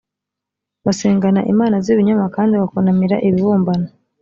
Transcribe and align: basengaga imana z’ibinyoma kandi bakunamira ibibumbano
basengaga 0.85 1.41
imana 1.51 1.75
z’ibinyoma 1.83 2.25
kandi 2.35 2.53
bakunamira 2.61 3.15
ibibumbano 3.27 3.87